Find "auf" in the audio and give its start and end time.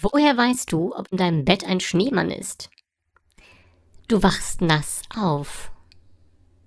5.14-5.72